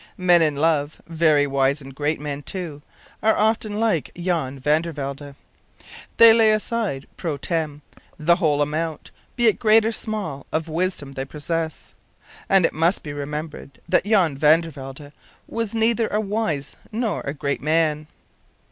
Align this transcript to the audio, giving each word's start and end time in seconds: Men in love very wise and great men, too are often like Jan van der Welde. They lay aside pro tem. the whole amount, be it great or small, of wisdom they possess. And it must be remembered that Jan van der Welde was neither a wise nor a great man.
Men 0.17 0.41
in 0.41 0.55
love 0.55 0.99
very 1.05 1.45
wise 1.45 1.79
and 1.79 1.93
great 1.93 2.19
men, 2.19 2.41
too 2.41 2.81
are 3.21 3.37
often 3.37 3.79
like 3.79 4.09
Jan 4.17 4.57
van 4.57 4.81
der 4.81 4.91
Welde. 4.93 5.35
They 6.17 6.33
lay 6.33 6.51
aside 6.53 7.05
pro 7.17 7.37
tem. 7.37 7.83
the 8.17 8.37
whole 8.37 8.63
amount, 8.63 9.11
be 9.35 9.45
it 9.45 9.59
great 9.59 9.85
or 9.85 9.91
small, 9.91 10.47
of 10.51 10.67
wisdom 10.67 11.11
they 11.11 11.25
possess. 11.25 11.93
And 12.49 12.65
it 12.65 12.73
must 12.73 13.03
be 13.03 13.13
remembered 13.13 13.79
that 13.87 14.03
Jan 14.05 14.35
van 14.35 14.61
der 14.61 14.71
Welde 14.71 15.11
was 15.47 15.75
neither 15.75 16.07
a 16.07 16.19
wise 16.19 16.75
nor 16.91 17.21
a 17.21 17.35
great 17.35 17.61
man. 17.61 18.07